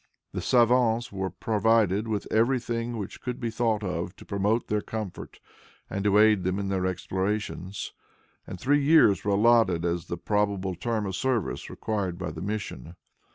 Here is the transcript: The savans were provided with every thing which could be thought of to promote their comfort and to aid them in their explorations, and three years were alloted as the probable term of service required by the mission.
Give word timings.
The 0.31 0.41
savans 0.41 1.11
were 1.11 1.29
provided 1.29 2.07
with 2.07 2.25
every 2.31 2.59
thing 2.59 2.97
which 2.97 3.21
could 3.21 3.39
be 3.39 3.51
thought 3.51 3.83
of 3.83 4.15
to 4.15 4.25
promote 4.25 4.65
their 4.65 4.81
comfort 4.81 5.39
and 5.91 6.03
to 6.03 6.17
aid 6.17 6.43
them 6.43 6.57
in 6.57 6.69
their 6.69 6.87
explorations, 6.87 7.93
and 8.47 8.59
three 8.59 8.81
years 8.83 9.23
were 9.23 9.33
alloted 9.33 9.85
as 9.85 10.07
the 10.07 10.17
probable 10.17 10.73
term 10.73 11.05
of 11.05 11.15
service 11.15 11.69
required 11.69 12.17
by 12.17 12.31
the 12.31 12.41
mission. 12.41 12.95